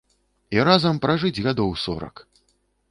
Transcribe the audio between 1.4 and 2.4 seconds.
гадоў сорак!